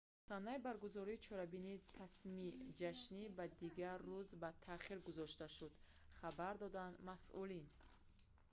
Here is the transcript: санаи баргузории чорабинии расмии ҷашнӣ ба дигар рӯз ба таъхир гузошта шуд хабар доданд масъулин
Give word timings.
санаи 0.27 0.63
баргузории 0.67 1.23
чорабинии 1.25 1.83
расмии 2.01 2.55
ҷашнӣ 2.79 3.23
ба 3.37 3.45
дигар 3.61 3.97
рӯз 4.09 4.29
ба 4.41 4.49
таъхир 4.65 4.97
гузошта 5.07 5.47
шуд 5.55 5.73
хабар 6.19 6.53
доданд 6.63 6.95
масъулин 7.07 7.65